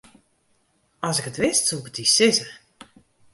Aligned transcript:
As 1.07 1.17
ik 1.19 1.29
it 1.31 1.39
wist, 1.43 1.65
soe 1.67 1.79
ik 1.81 1.89
it 1.89 1.97
dy 1.97 2.05
sizze. 2.15 2.47